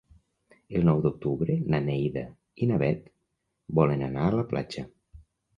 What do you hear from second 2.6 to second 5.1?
i na Bet volen anar a la platja.